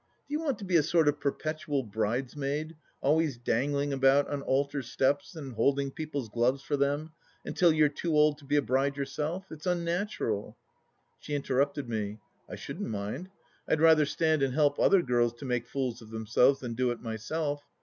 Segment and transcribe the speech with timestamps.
[0.27, 4.81] Do you want to be a sort of perpetual bridesmaid, always dangling about on altar
[4.81, 7.11] steps and holding people's gloves for them,
[7.45, 9.51] until you're too old to be a bride yourself?
[9.51, 10.57] It's unnatural...."
[11.19, 12.17] She interrupted me."
[12.49, 13.29] I shouldn't mind.
[13.67, 17.03] I'd rather stand and help other girls to make fools of themselves than do it
[17.03, 17.61] myself.